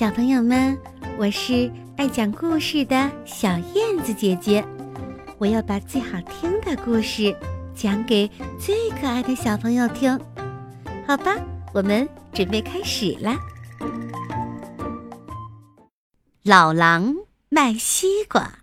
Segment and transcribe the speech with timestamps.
[0.00, 0.78] 小朋友们，
[1.18, 4.66] 我是爱讲故事的小燕子姐姐，
[5.36, 7.36] 我要把最好听的故事
[7.74, 8.26] 讲给
[8.58, 10.18] 最可爱的小朋友听，
[11.06, 11.36] 好吧？
[11.74, 13.38] 我们准备开始啦。
[16.44, 17.14] 老狼
[17.50, 18.60] 卖西瓜。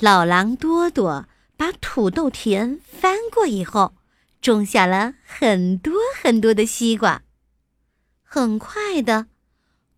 [0.00, 1.24] 老狼多多
[1.56, 3.94] 把土豆田翻过以后，
[4.42, 7.22] 种下了很多很多的西瓜。
[8.22, 9.28] 很快的，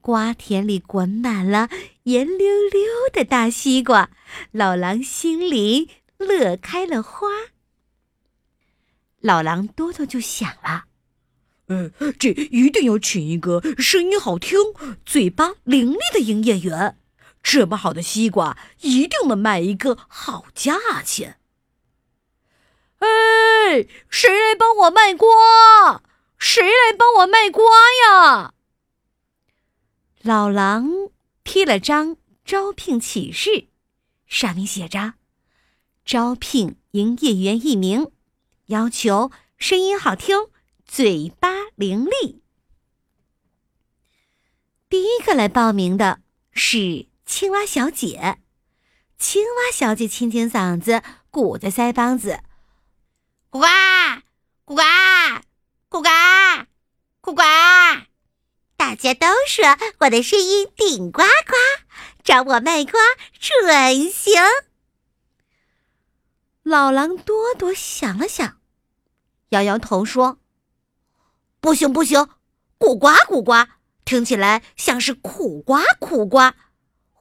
[0.04, 1.70] 瓜田里滚满了
[2.02, 4.10] 圆溜溜的大西瓜，
[4.50, 7.26] 老狼心里乐开了花。
[9.20, 10.84] 老狼哆哆就想了
[11.68, 14.58] ：“呃，这一定要请一个声音好听、
[15.06, 16.98] 嘴巴伶俐的营业员，
[17.42, 21.38] 这么好的西瓜，一定能卖一个好价钱。”
[23.00, 26.02] 哎，谁来帮我卖瓜？
[26.36, 27.64] 谁来帮我卖瓜
[28.06, 28.53] 呀？
[30.24, 30.88] 老狼
[31.44, 33.68] 贴了张招聘启事，
[34.26, 35.16] 上面写着
[36.02, 38.10] ：“招聘营业员一名，
[38.68, 40.46] 要求声音好听，
[40.86, 42.40] 嘴巴伶俐。”
[44.88, 48.38] 第一个来报名的是青蛙小姐。
[49.18, 52.40] 青蛙小姐清清嗓子，鼓着腮帮子，
[53.50, 53.60] 呱
[54.64, 54.82] 呱呱。
[55.90, 56.08] 呱呱，
[57.20, 57.42] 呱呱！
[58.86, 59.64] 大家都说
[60.00, 61.54] 我的声音顶呱呱，
[62.22, 63.00] 找我卖瓜
[63.40, 64.34] 准行。
[66.62, 68.60] 老狼多多想了想，
[69.48, 70.38] 摇摇头说
[71.62, 72.28] ：“不行不行，
[72.76, 76.54] 苦瓜苦瓜，听起来像是苦瓜苦瓜。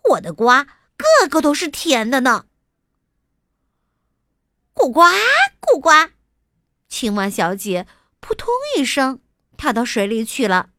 [0.10, 0.66] 我的瓜
[0.98, 2.46] 个个都是甜的呢。”
[4.76, 5.14] 苦瓜
[5.62, 6.12] 苦瓜，
[6.90, 7.88] 青蛙小姐。
[8.20, 9.22] 扑通一声，
[9.56, 10.72] 跳到水里去了。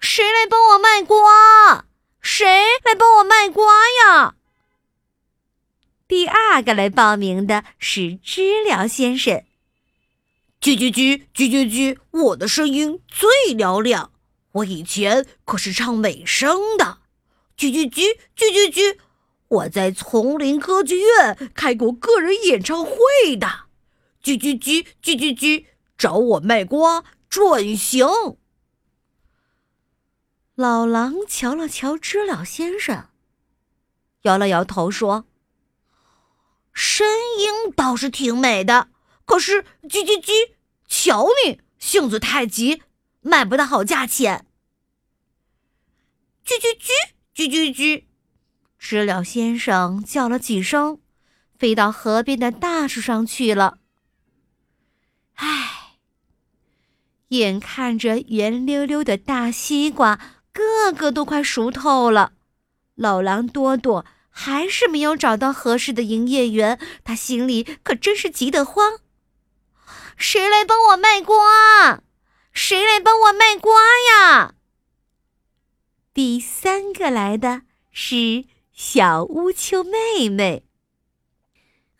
[0.00, 1.84] 谁来帮我卖瓜？
[2.22, 2.44] 谁
[2.84, 3.64] 来帮我卖瓜
[4.04, 4.34] 呀？
[6.08, 9.44] 第二个来报名的是知了先生。
[10.60, 14.10] 叽叽叽叽叽叽，我的声音最嘹亮，
[14.52, 16.98] 我以前可是唱美声的。
[17.56, 18.98] 叽叽叽叽叽叽，
[19.48, 23.66] 我在丛林歌剧院开过个人演唱会的。
[24.24, 25.66] 叽叽叽叽叽叽。
[25.98, 28.08] 找我卖瓜准行。
[30.60, 33.08] 老狼瞧了瞧知了先生，
[34.24, 35.24] 摇了摇头说
[36.74, 37.06] ：“声
[37.38, 38.88] 音倒是挺美的，
[39.24, 40.52] 可是叽叽叽，
[40.86, 42.82] 瞧你性子太急，
[43.22, 44.44] 卖不到好价钱。”
[46.44, 46.90] 叽叽叽
[47.34, 48.04] 叽叽叽，
[48.78, 51.00] 知了先生叫了几声，
[51.58, 53.78] 飞到河边的大树上去了。
[55.36, 55.96] 唉。
[57.28, 60.20] 眼看着圆溜溜的大西瓜，
[60.52, 62.32] 个个都快熟透了，
[62.94, 68.98] 老狼多多还是没有找到合适的营业员，他心里可真是急得慌。
[70.16, 72.02] 谁来帮我卖瓜？
[72.52, 73.72] 谁来帮我卖瓜
[74.12, 74.54] 呀？
[76.12, 77.62] 第三个来的
[77.92, 80.64] 是小乌秋妹妹。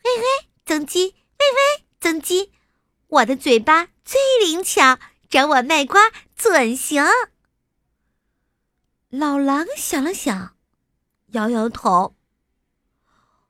[0.03, 2.51] 喂喂，曾鸡，喂喂，曾鸡，
[3.07, 4.99] 我的嘴巴最灵巧。
[5.29, 7.05] 找我卖瓜准行。
[9.11, 10.55] 老狼想了想，
[11.33, 12.15] 摇摇头。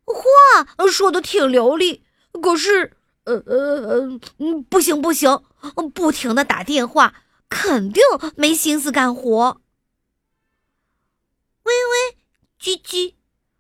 [0.03, 2.03] 话说的挺流利，
[2.41, 4.19] 可是，呃呃呃，
[4.67, 5.44] 不行不行，
[5.94, 7.13] 不停的打电话，
[7.47, 8.01] 肯定
[8.35, 9.61] 没心思干活。
[11.61, 12.17] 喂喂，
[12.59, 13.13] 叽叽，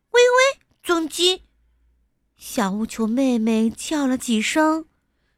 [0.09, 1.43] 喂喂，总机。
[2.35, 4.87] 小乌球妹妹叫了几声，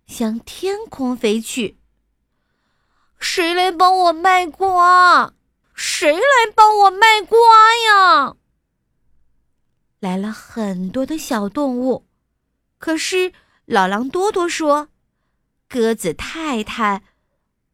[0.07, 1.77] 向天空飞去。
[3.19, 5.33] 谁来帮我卖瓜？
[5.73, 7.37] 谁来帮我卖瓜
[7.87, 8.35] 呀？
[9.99, 12.07] 来了很多的小动物，
[12.77, 13.33] 可是
[13.65, 14.89] 老狼多多说
[15.69, 17.03] ：“鸽子太太，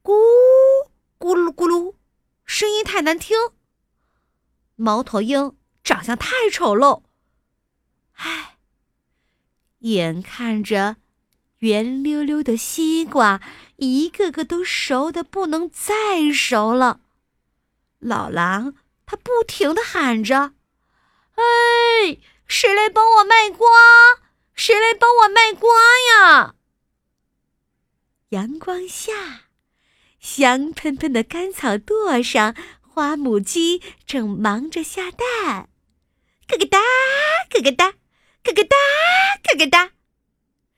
[0.03, 0.13] 咕
[1.17, 1.95] 咕噜咕噜，
[2.45, 3.37] 声音太难听。
[4.75, 7.03] 猫头鹰长相太丑陋。
[8.13, 8.57] 唉，
[9.79, 10.97] 眼看着。”
[11.59, 13.41] 圆溜溜的西瓜，
[13.75, 17.01] 一个个都熟的不能再熟了。
[17.99, 18.73] 老狼
[19.05, 20.53] 他不停的喊着
[21.35, 22.17] ：“哎，
[22.47, 23.67] 谁来帮我卖瓜？
[24.55, 25.69] 谁来帮我卖瓜
[26.13, 26.55] 呀？”
[28.29, 29.41] 阳光下，
[30.19, 35.69] 香喷喷的干草垛上，花母鸡正忙着下蛋，
[36.47, 36.79] 咯咯哒，
[37.49, 37.93] 咯咯哒，
[38.43, 38.75] 咯咯哒，
[39.43, 39.91] 咯咯哒。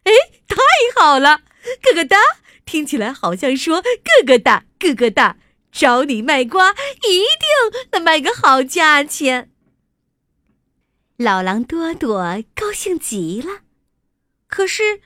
[0.04, 0.12] 哎，
[0.48, 0.56] 太
[0.96, 1.42] 好了！
[1.84, 2.18] 咯咯哒，
[2.66, 3.90] 听起来好像说“咯
[4.26, 5.38] 咯哒，咯咯哒”，
[5.72, 9.52] 找你卖瓜，一定能卖个好价钱。
[11.18, 13.62] 老狼多多高兴极了，
[14.48, 15.02] 可是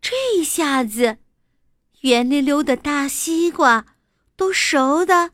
[0.00, 1.18] 这下子，
[2.02, 3.86] 圆溜溜的大西瓜
[4.36, 5.32] 都熟的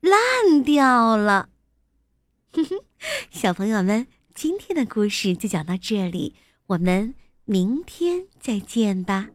[0.00, 1.48] 烂掉了。
[2.52, 2.80] 哼哼，
[3.30, 6.34] 小朋友们，今天的故事就讲到这里，
[6.66, 7.14] 我们
[7.44, 9.28] 明天再见吧。